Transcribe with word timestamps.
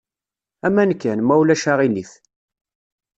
Aman 0.67 0.91
kan, 1.01 1.19
ma 1.23 1.35
ulac 1.41 1.63
aɣilif. 1.71 2.11